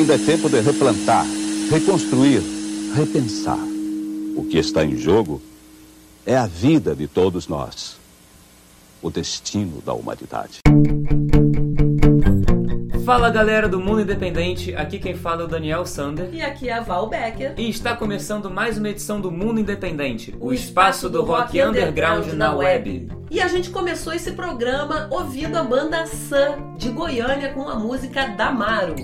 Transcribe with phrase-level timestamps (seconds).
[0.00, 1.26] Ainda é tempo de replantar,
[1.70, 2.40] reconstruir,
[2.94, 3.58] repensar.
[4.34, 5.42] O que está em jogo
[6.24, 7.98] é a vida de todos nós,
[9.02, 10.60] o destino da humanidade.
[13.04, 16.30] Fala galera do Mundo Independente, aqui quem fala é o Daniel Sander.
[16.32, 17.52] E aqui é a Val Becker.
[17.58, 21.24] E está começando mais uma edição do Mundo Independente, o, o espaço, espaço do, do
[21.24, 22.90] rock, rock underground, underground na web.
[22.90, 23.12] web.
[23.30, 28.28] E a gente começou esse programa ouvindo a banda Sun de Goiânia com a música
[28.28, 28.94] Damaro.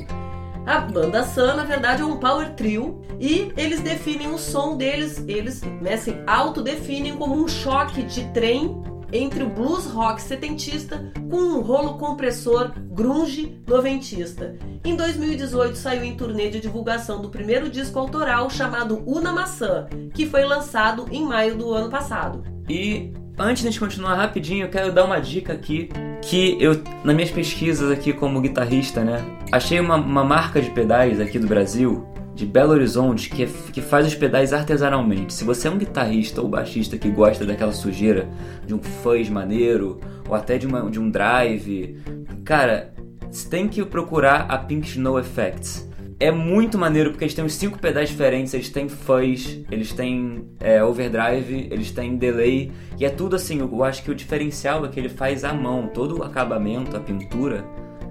[0.66, 5.22] A banda Sun, na verdade, é um power trio e eles definem o som deles,
[5.28, 8.82] eles né, se autodefinem como um choque de trem
[9.12, 14.56] entre o blues rock setentista com um rolo compressor grunge noventista.
[14.84, 20.26] Em 2018 saiu em turnê de divulgação do primeiro disco autoral chamado Una Maçã, que
[20.26, 22.42] foi lançado em maio do ano passado.
[22.68, 25.90] E antes de continuar rapidinho, eu quero dar uma dica aqui
[26.22, 31.20] que eu, nas minhas pesquisas aqui como guitarrista, né, achei uma, uma marca de pedais
[31.20, 35.32] aqui do Brasil de Belo Horizonte que, é, que faz os pedais artesanalmente.
[35.32, 38.28] Se você é um guitarrista ou baixista que gosta daquela sujeira
[38.66, 41.96] de um fuzz maneiro ou até de, uma, de um drive,
[42.44, 42.92] cara,
[43.30, 45.88] você tem que procurar a Pink Snow Effects.
[46.18, 50.48] É muito maneiro porque eles têm uns cinco pedais diferentes, eles têm fuzz, eles têm
[50.60, 53.60] é, overdrive, eles têm delay e é tudo assim.
[53.60, 57.00] Eu acho que o diferencial é que ele faz à mão, todo o acabamento, a
[57.00, 57.64] pintura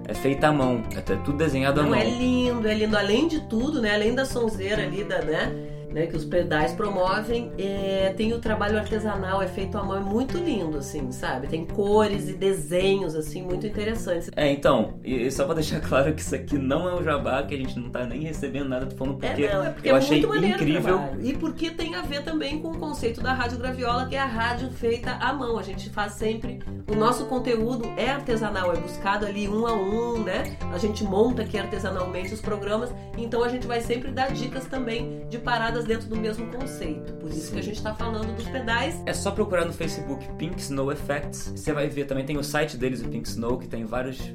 [0.06, 1.98] é feita à mão, é tudo desenhado Não, à mão.
[1.98, 2.96] É lindo, é lindo.
[2.96, 3.94] Além de tudo, né?
[3.94, 5.52] Além da sonzeira ali, da, né?
[5.96, 10.00] Né, que os pedais promovem, é, tem o trabalho artesanal, é feito à mão, é
[10.00, 11.46] muito lindo, assim, sabe?
[11.46, 14.30] Tem cores e desenhos, assim, muito interessantes.
[14.36, 17.54] É, então, e só pra deixar claro que isso aqui não é o jabá, que
[17.54, 19.94] a gente não tá nem recebendo nada, tô falando porque, é, não, é porque eu
[19.94, 21.00] é achei muito incrível.
[21.22, 24.26] E porque tem a ver também com o conceito da Rádio Graviola, que é a
[24.26, 25.58] rádio feita à mão.
[25.58, 26.58] A gente faz sempre,
[26.92, 30.58] o nosso conteúdo é artesanal, é buscado ali um a um, né?
[30.74, 35.26] A gente monta aqui artesanalmente os programas, então a gente vai sempre dar dicas também
[35.30, 37.12] de paradas dentro do mesmo conceito.
[37.14, 37.52] Por isso Sim.
[37.54, 39.00] que a gente está falando dos pedais.
[39.06, 41.52] É só procurar no Facebook Pink Snow Effects.
[41.54, 44.32] Você vai ver também tem o site deles, o Pink Snow, que tem vários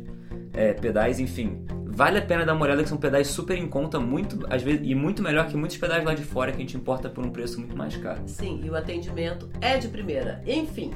[0.53, 1.65] é, pedais, enfim.
[1.93, 4.81] Vale a pena dar uma olhada que são pedais super em conta, muito, às vezes,
[4.83, 7.29] e muito melhor que muitos pedais lá de fora que a gente importa por um
[7.29, 8.21] preço muito mais caro.
[8.25, 10.41] Sim, e o atendimento é de primeira.
[10.47, 10.93] Enfim,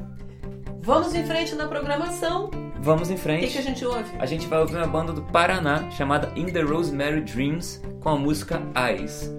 [0.79, 2.49] vamos em frente na programação.
[2.79, 3.43] Vamos em frente.
[3.43, 4.09] O que, que, a gente ouve?
[4.19, 8.17] A gente vai ouvir uma banda do Paraná chamada In the Rosemary Dreams com a
[8.17, 9.29] música Eyes.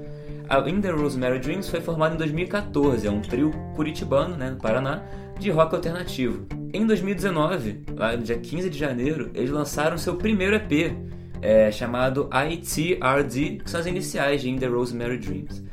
[0.49, 4.57] A In the Rosemary Dreams foi formada em 2014, é um trio curitibano, né, no
[4.57, 5.03] Paraná,
[5.39, 6.47] de rock alternativo.
[6.73, 10.97] Em 2019, lá no dia 15 de janeiro, eles lançaram seu primeiro EP,
[11.43, 15.65] é, chamado ITRD, que são as iniciais de In the Rosemary Dreams.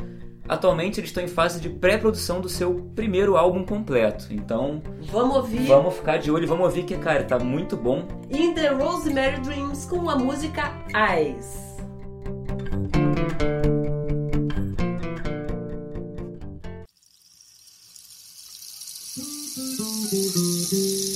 [0.49, 4.27] Atualmente eles estão em fase de pré-produção do seu primeiro álbum completo.
[4.31, 4.81] Então,
[5.11, 5.67] vamos ouvir.
[5.67, 8.07] Vamos ficar de olho, vamos ouvir que cara, tá muito bom.
[8.29, 11.72] In the Rosemary Dreams com a música Eyes.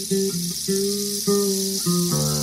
[0.10, 0.68] Thank
[1.86, 2.37] you.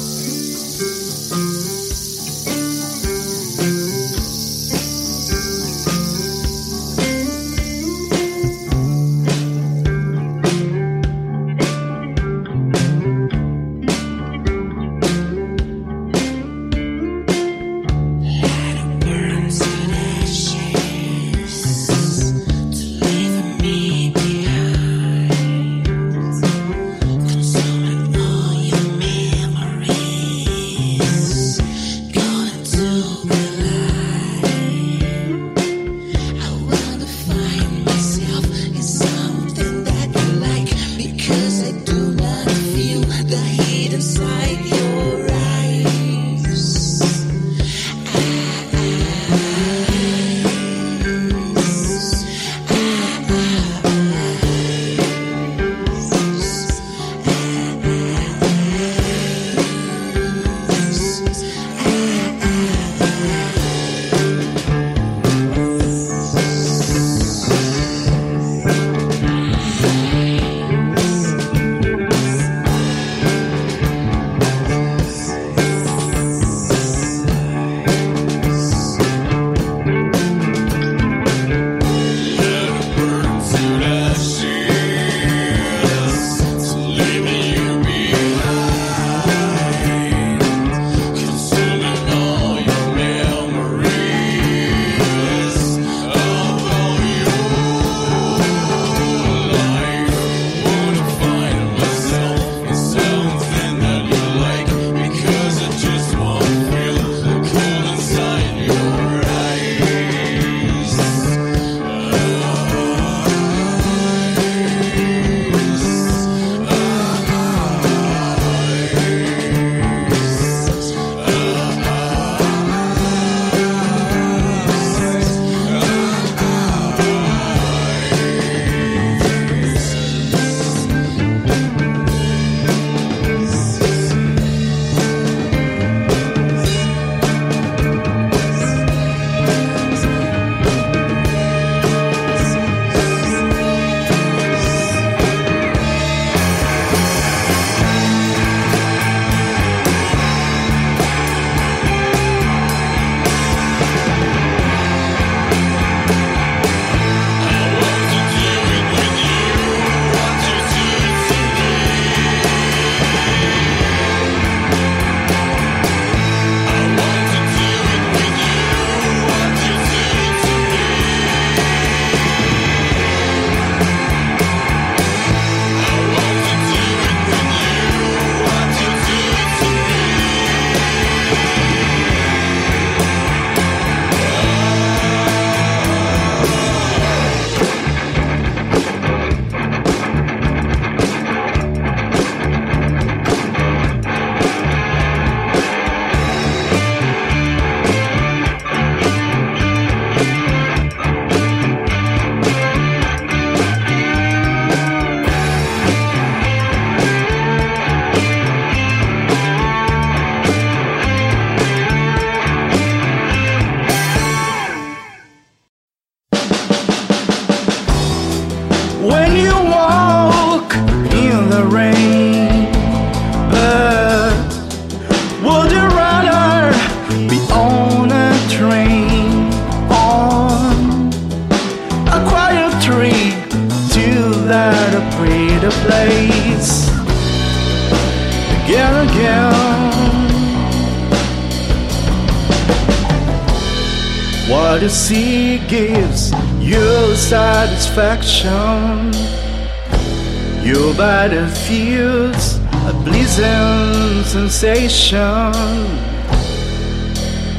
[254.35, 255.53] Sensation.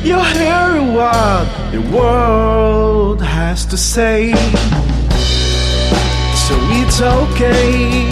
[0.03, 4.33] You're hearing what the world has to say,
[6.45, 8.09] so it's okay.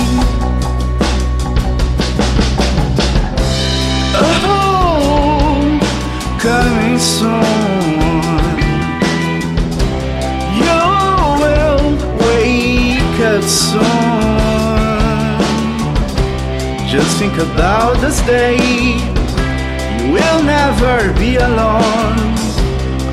[4.15, 5.79] Oh,
[6.39, 7.43] coming soon.
[10.59, 10.79] You
[11.41, 11.83] will
[12.25, 14.12] wake up soon.
[17.29, 18.57] Think about this day.
[19.97, 22.17] You will never be alone.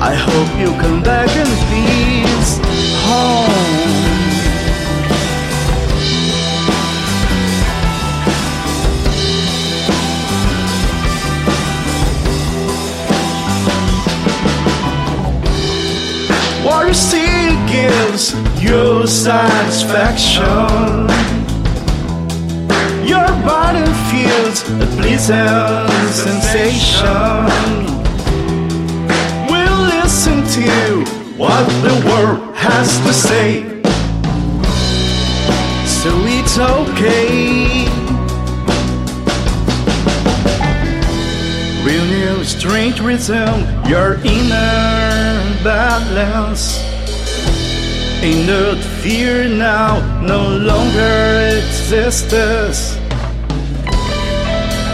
[0.01, 2.59] I hope you come back in peace
[3.05, 3.71] home.
[16.65, 21.30] What you see gives you satisfaction.
[24.79, 27.09] A pleasant sensation.
[29.49, 31.03] We'll listen to
[31.35, 33.63] what the world has to say.
[35.85, 37.85] So it's okay.
[41.83, 46.79] Real new strange rhythm, your inner balance.
[48.23, 52.90] Ain't no fear now, no longer exists.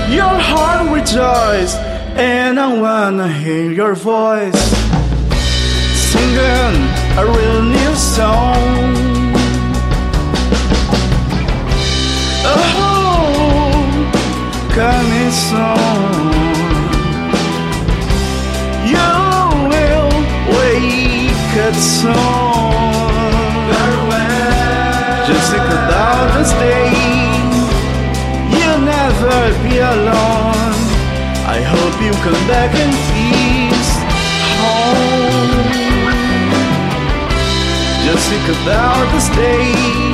[0.09, 1.75] Your heart rejoices,
[2.15, 4.57] and I wanna hear your voice
[6.09, 6.75] singing
[7.17, 9.35] a real new song.
[12.45, 12.87] Oh,
[14.69, 16.31] coming soon.
[18.91, 19.09] You
[19.71, 20.09] will
[20.57, 22.15] wake up soon.
[25.27, 26.96] Just think about this day.
[29.07, 30.75] Never be alone.
[31.47, 33.93] I hope you come back in peace
[34.59, 35.63] home.
[38.03, 40.06] Just think about this day.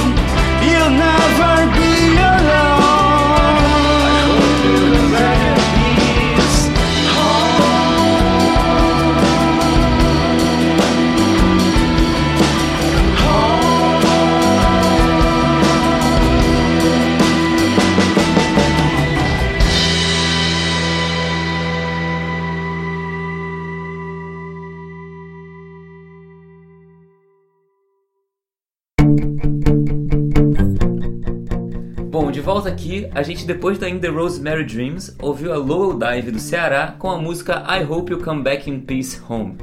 [32.34, 36.32] De volta aqui, a gente depois da In The Rosemary Dreams ouviu a Lowell Dive
[36.32, 39.56] do Ceará com a música I Hope You Come Back in Peace Home.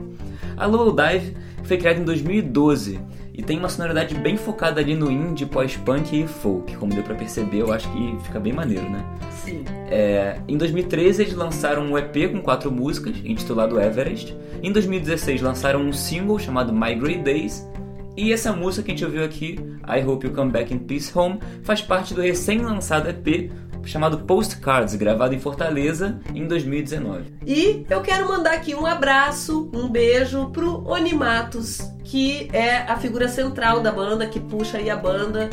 [0.57, 3.01] A Lowell Dive foi criada em 2012
[3.35, 7.17] e tem uma sonoridade bem focada ali no indie, pós-punk e folk, como deu pra
[7.17, 9.05] perceber, eu acho que fica bem maneiro, né?
[9.33, 9.65] Sim.
[9.91, 14.37] É, em 2013 eles lançaram um EP com quatro músicas, intitulado Everest.
[14.63, 17.69] Em 2016 lançaram um single chamado My Grey Days.
[18.17, 21.17] E essa música que a gente ouviu aqui, I Hope You Come Back in Peace
[21.17, 23.51] Home, faz parte do recém-lançado EP
[23.85, 27.35] chamado Postcards, gravado em Fortaleza em 2019.
[27.47, 33.29] E eu quero mandar aqui um abraço, um beijo pro Onimatos, que é a figura
[33.29, 35.49] central da banda, que puxa aí a banda.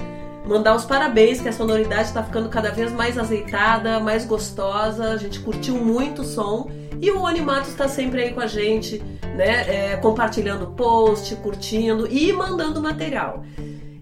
[0.46, 5.12] Mandar os parabéns, que a sonoridade está ficando cada vez mais azeitada, mais gostosa.
[5.12, 6.70] A gente curtiu muito o som.
[7.02, 9.02] E o Onimatos está sempre aí com a gente,
[9.38, 9.94] né?
[9.94, 13.44] É, compartilhando post, curtindo e mandando material.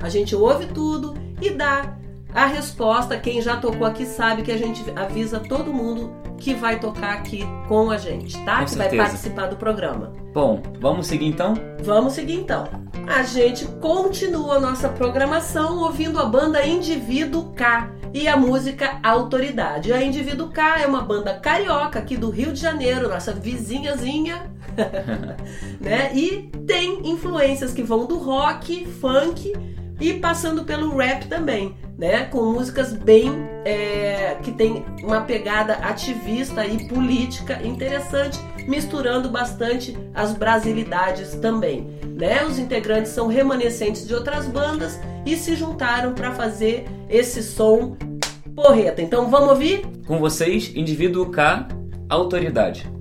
[0.00, 1.96] A gente ouve tudo e dá
[2.34, 3.16] a resposta.
[3.18, 7.44] Quem já tocou aqui sabe que a gente avisa todo mundo que vai tocar aqui
[7.66, 8.58] com a gente, tá?
[8.58, 9.02] Com que vai certeza.
[9.02, 10.12] participar do programa.
[10.34, 11.54] Bom, vamos seguir então?
[11.82, 12.68] Vamos seguir então.
[13.06, 19.92] A gente continua a nossa programação ouvindo a banda Indivíduo K e a música Autoridade.
[19.92, 24.50] A Indivíduo K é uma banda carioca aqui do Rio de Janeiro, nossa vizinhazinha,
[25.78, 26.14] né?
[26.14, 29.52] E tem influências que vão do rock, funk,
[30.00, 32.24] e passando pelo rap também, né?
[32.24, 33.32] Com músicas bem
[33.64, 41.98] é, que tem uma pegada ativista e política interessante, misturando bastante as brasilidades também.
[42.16, 42.44] Né?
[42.44, 47.96] Os integrantes são remanescentes de outras bandas e se juntaram para fazer esse som
[48.54, 49.02] porreta.
[49.02, 49.86] Então vamos ouvir?
[50.06, 51.68] Com vocês, indivíduo K,
[52.08, 52.95] autoridade.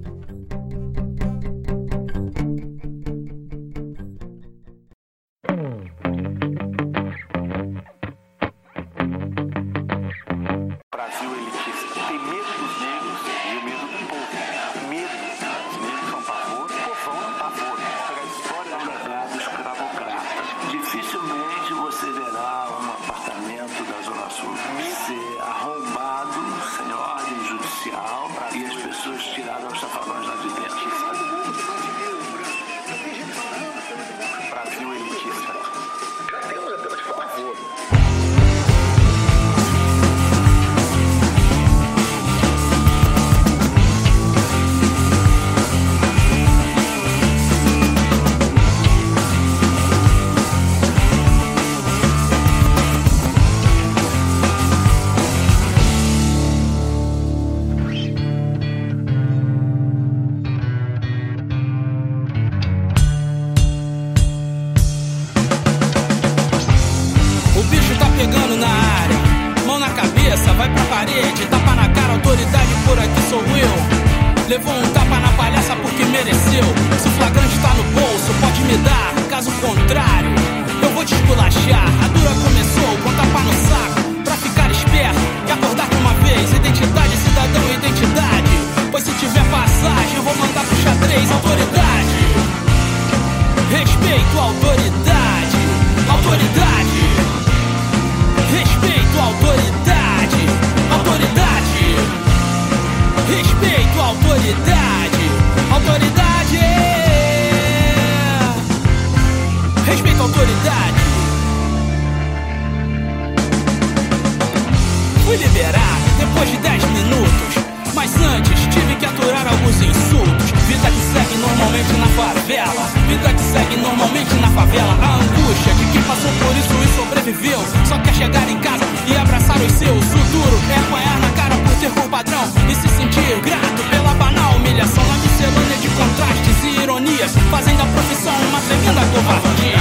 [127.06, 127.60] sobreviveu.
[127.86, 129.89] Só quer chegar em casa e abraçar os seus.
[129.89, 134.13] O duro é apanhar na cara por ser um padrão e se sentir grato pela
[134.15, 135.04] banal humilhação.
[135.06, 139.78] Na miscelânea de contrastes e ironias, fazendo a profissão uma tremenda covardia.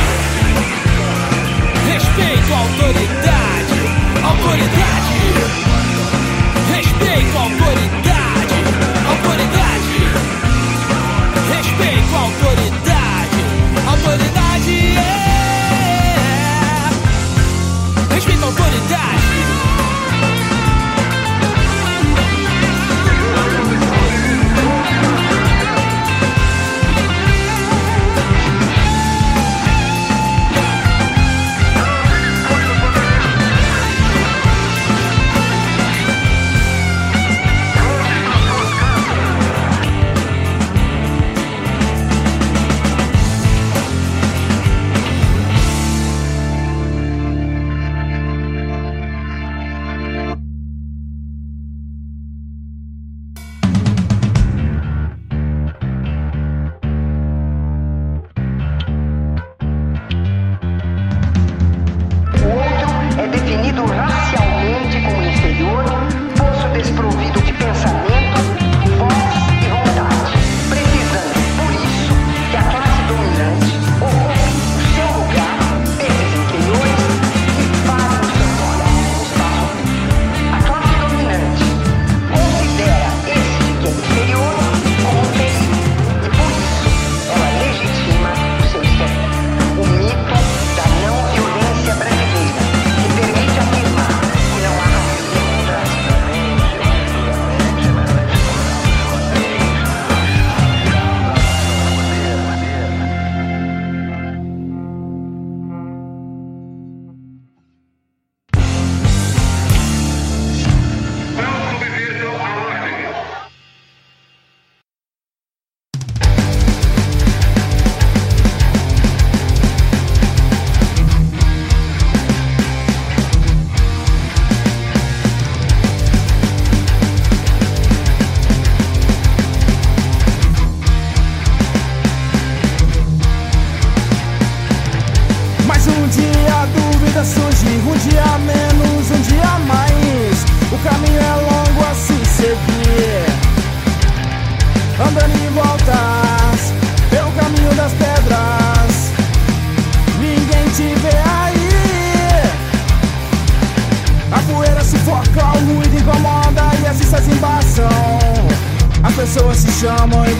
[1.92, 3.74] Respeito à autoridade,
[4.22, 4.83] autoridade.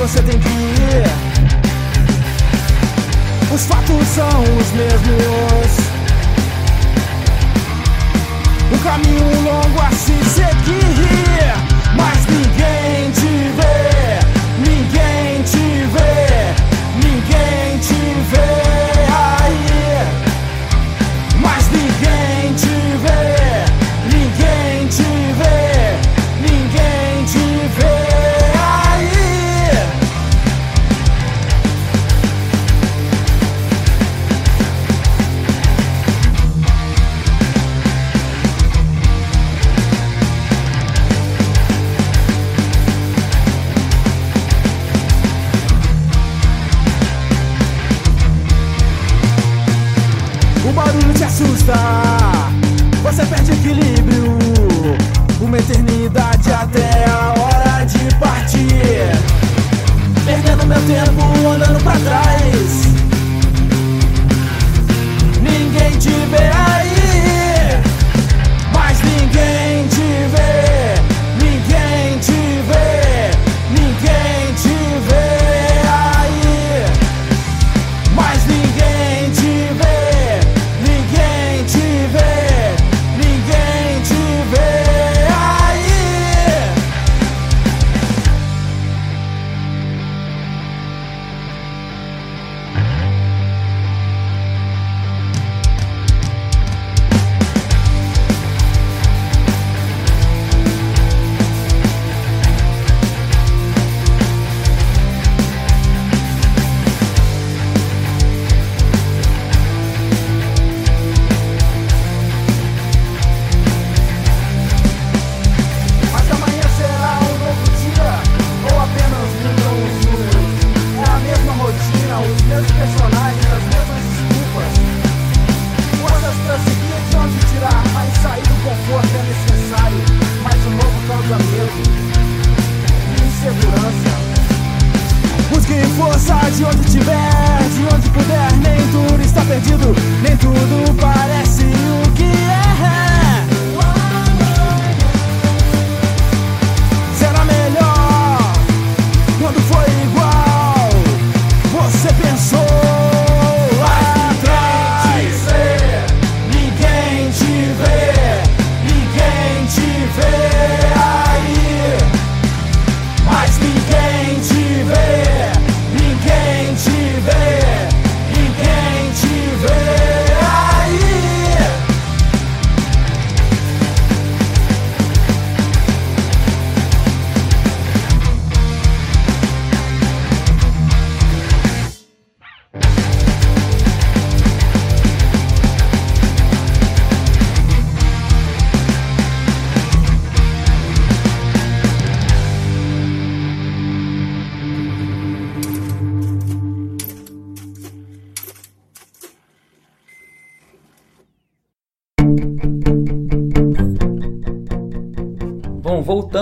[0.06, 1.04] Você tem que ir.
[3.54, 5.78] Os fatos são os mesmos.
[8.70, 11.73] Um caminho longo a se seguir.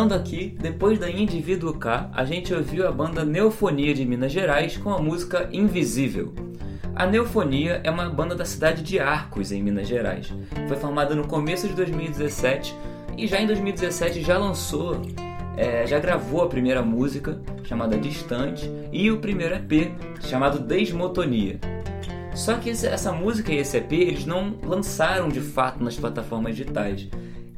[0.03, 4.77] Voltando aqui, depois da Indivíduo K, a gente ouviu a banda Neofonia de Minas Gerais
[4.77, 6.35] com a música Invisível.
[6.97, 10.33] A Neofonia é uma banda da cidade de Arcos, em Minas Gerais.
[10.67, 12.75] Foi formada no começo de 2017
[13.17, 15.01] e já em 2017 já lançou,
[15.57, 21.61] é, já gravou a primeira música, chamada Distante, e o primeiro EP, chamado Desmotonia.
[22.35, 27.07] Só que essa música e esse EP eles não lançaram de fato nas plataformas digitais.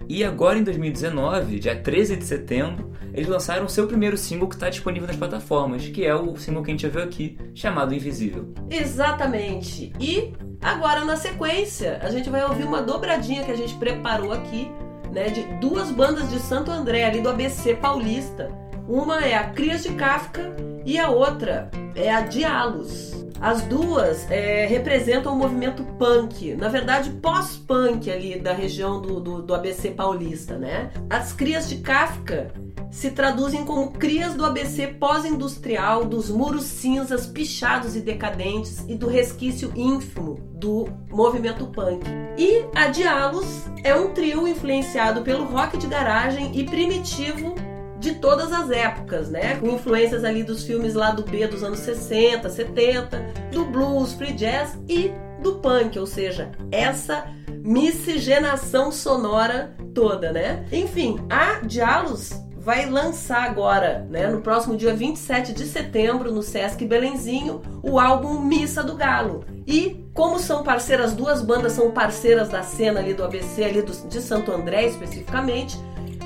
[0.09, 4.55] E agora em 2019, dia 13 de setembro, eles lançaram o seu primeiro single que
[4.55, 8.53] está disponível nas plataformas, que é o single que a gente ouviu aqui, chamado Invisível.
[8.69, 9.93] Exatamente.
[9.99, 14.71] E agora na sequência, a gente vai ouvir uma dobradinha que a gente preparou aqui,
[15.13, 18.51] né, de duas bandas de Santo André ali do ABC Paulista.
[18.87, 23.24] Uma é a Crias de Kafka e a outra é a Dialos.
[23.41, 29.43] As duas é, representam o movimento punk, na verdade pós-punk ali da região do, do,
[29.43, 30.91] do ABC paulista, né?
[31.11, 32.53] As Crias de Kafka
[32.95, 39.09] se traduzem como crias do ABC pós-industrial, dos muros cinzas, pichados e decadentes e do
[39.09, 42.07] resquício ínfimo do movimento punk.
[42.39, 47.57] E a Dialos é um trio influenciado pelo rock de garagem e primitivo
[48.05, 49.57] de todas as épocas, né?
[49.57, 53.19] Com influências ali dos filmes lá do B dos anos 60, 70,
[53.51, 55.11] do blues, free jazz e
[55.43, 57.27] do punk, ou seja, essa
[57.65, 60.67] miscigenação sonora toda, né?
[60.71, 66.83] Enfim, a Dialos vai lançar agora, né, no próximo dia 27 de setembro, no Sesc
[66.87, 69.45] Belenzinho, o álbum Missa do Galo.
[69.67, 73.83] E como são parceiras, as duas bandas são parceiras da cena ali do ABC, ali
[73.83, 75.79] do, de Santo André especificamente,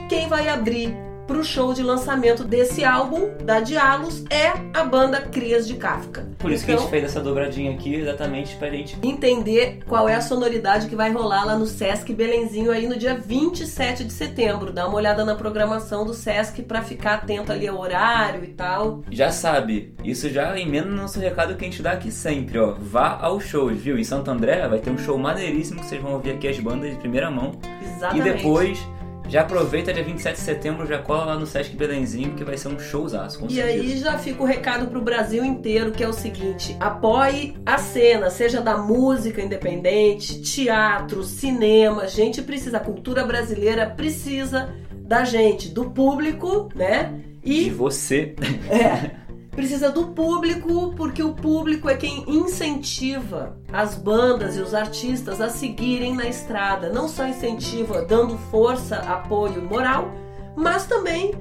[0.09, 5.21] quem vai abrir para o show de lançamento desse álbum, da Dialos, é a banda
[5.21, 6.27] Crias de Kafka.
[6.39, 9.81] Por isso então, que a gente então, fez essa dobradinha aqui, exatamente pra gente entender
[9.87, 14.05] qual é a sonoridade que vai rolar lá no Sesc Belenzinho aí no dia 27
[14.05, 14.73] de setembro.
[14.73, 19.03] Dá uma olhada na programação do Sesc para ficar atento ali ao horário e tal.
[19.11, 22.75] Já sabe, isso já emenda no nosso recado que a gente dá aqui sempre, ó.
[22.79, 23.99] Vá ao show, viu?
[23.99, 26.91] Em Santo André vai ter um show maneiríssimo que vocês vão ouvir aqui as bandas
[26.91, 27.53] de primeira mão.
[27.83, 28.29] Exatamente.
[28.29, 28.89] E depois
[29.29, 32.69] já aproveita dia 27 de setembro, já cola lá no Sesc Belenzinho, que vai ser
[32.69, 33.83] um showzaço, com E certeza.
[33.83, 38.31] aí já fica o recado pro Brasil inteiro, que é o seguinte: apoie a cena,
[38.31, 42.03] seja da música independente, teatro, cinema.
[42.03, 47.15] A gente precisa, a cultura brasileira precisa da gente, do público, né?
[47.45, 48.35] E de você.
[48.71, 49.28] É.
[49.59, 55.49] precisa do público, porque o público é quem incentiva as bandas e os artistas a
[55.49, 56.91] seguirem na estrada.
[56.91, 60.13] Não só incentiva dando força, apoio moral,
[60.55, 61.33] mas também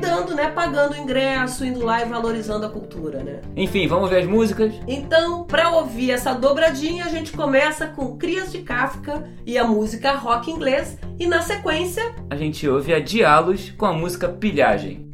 [0.00, 3.42] dando, né, pagando ingresso, indo lá e valorizando a cultura, né?
[3.54, 4.72] Enfim, vamos ver as músicas.
[4.88, 10.12] Então, para ouvir essa dobradinha, a gente começa com Crias de Kafka e a música
[10.12, 15.05] rock inglês e na sequência a gente ouve a Dialos com a música Pilhagem.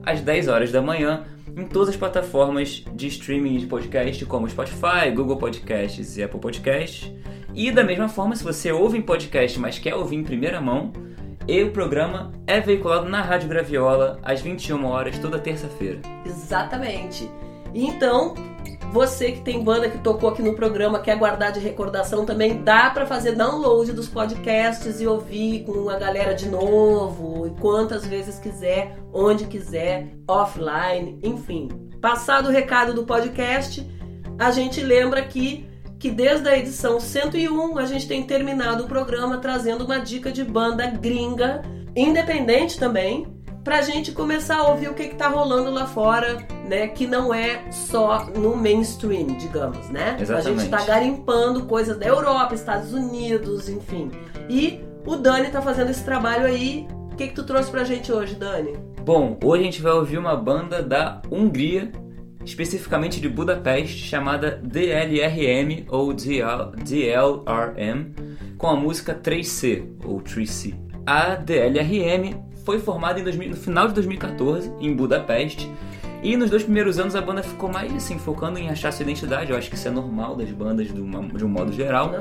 [0.06, 1.24] às 10 horas da manhã,
[1.56, 7.12] em todas as plataformas de streaming de podcast, como Spotify, Google Podcasts e Apple Podcasts.
[7.54, 10.92] E da mesma forma, se você ouve em podcast, mas quer ouvir em primeira mão,
[11.48, 16.00] e o programa é veiculado na Rádio Graviola às 21 horas toda terça-feira.
[16.24, 17.28] Exatamente.
[17.74, 18.34] Então,
[18.90, 22.90] você que tem banda que tocou aqui no programa, quer guardar de recordação também, dá
[22.90, 28.38] para fazer download dos podcasts e ouvir com a galera de novo, e quantas vezes
[28.38, 31.68] quiser, onde quiser, offline, enfim.
[32.00, 33.88] Passado o recado do podcast,
[34.38, 35.68] a gente lembra aqui
[35.98, 40.42] que desde a edição 101 a gente tem terminado o programa trazendo uma dica de
[40.42, 41.62] banda gringa,
[41.94, 43.26] independente também,
[43.62, 46.38] pra gente começar a ouvir o que, que tá rolando lá fora,
[46.68, 46.88] né?
[46.88, 50.16] Que não é só no mainstream, digamos, né?
[50.18, 50.60] A Exatamente.
[50.62, 54.10] gente tá garimpando coisas da Europa, Estados Unidos, enfim.
[54.48, 56.86] E o Dani tá fazendo esse trabalho aí.
[57.12, 58.76] O que, que tu trouxe pra gente hoje, Dani?
[59.04, 61.92] Bom, hoje a gente vai ouvir uma banda da Hungria,
[62.44, 68.14] especificamente de Budapeste, chamada DLRM ou DL DLRM,
[68.56, 70.89] com a música 3C ou 3C.
[71.12, 75.68] A DLRM foi formada em 2000 no final de 2014 em Budapeste.
[76.22, 79.50] E nos dois primeiros anos a banda ficou mais assim, focando em achar sua identidade,
[79.50, 82.12] eu acho que isso é normal das bandas de, uma- de um modo geral,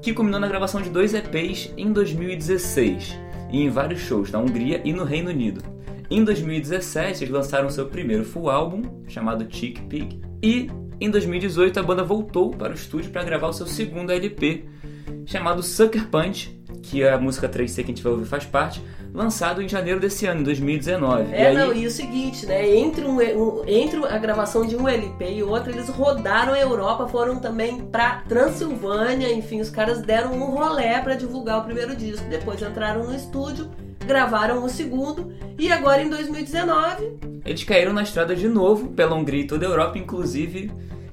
[0.00, 3.18] que culminou na gravação de dois EPs em 2016
[3.50, 5.60] e em vários shows na Hungria e no Reino Unido.
[6.08, 10.70] Em 2017, eles lançaram seu primeiro full álbum, chamado Chick Pig, e
[11.00, 14.66] em 2018 a banda voltou para o estúdio para gravar o seu segundo LP,
[15.24, 16.56] chamado Sucker Punch,
[16.88, 18.80] que a música 3C que a gente vai ouvir faz parte,
[19.12, 21.32] lançado em janeiro desse ano, em 2019.
[21.34, 22.76] É, não, e o seguinte, né?
[22.76, 27.08] Entre, um, um- entre a gravação de um LP e outro, eles rodaram a Europa,
[27.08, 32.26] foram também pra Transilvânia, enfim, os caras deram um rolé pra divulgar o primeiro disco.
[32.28, 33.68] Depois entraram no estúdio,
[34.06, 39.42] gravaram o segundo, e agora em 2019, Eles caíram na estrada de novo pela Hungria
[39.42, 40.70] e toda a Europa, inclusive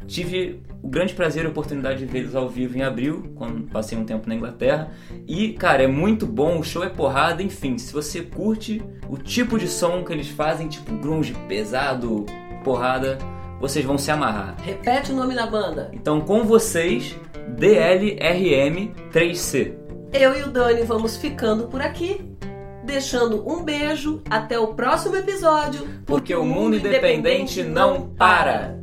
[0.07, 3.97] tive o grande prazer e a oportunidade de vê-los ao vivo em abril, quando passei
[3.97, 4.91] um tempo na Inglaterra.
[5.25, 9.57] E, cara, é muito bom, o show é porrada, enfim, se você curte o tipo
[9.57, 12.25] de som que eles fazem, tipo grunge pesado,
[12.65, 13.17] porrada,
[13.61, 14.57] vocês vão se amarrar.
[14.61, 15.89] repete o nome da banda.
[15.93, 17.15] Então, com vocês,
[17.57, 19.71] DLRM3C.
[20.11, 22.19] Eu e o Dani vamos ficando por aqui,
[22.84, 28.82] deixando um beijo, até o próximo episódio, Porque o mundo independente não para.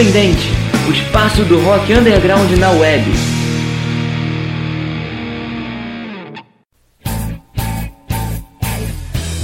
[0.00, 0.48] Independente,
[0.88, 3.04] o espaço do rock underground na web.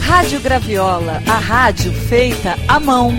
[0.00, 3.12] Rádio Graviola, a rádio feita à mão.